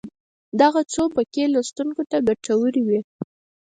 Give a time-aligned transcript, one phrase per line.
[0.61, 2.99] دغه څو ټکي لوستونکو ته ګټورې وي.